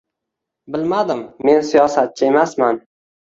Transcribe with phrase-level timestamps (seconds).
[0.75, 2.81] -Bilmadim, men siyosatchi emasman...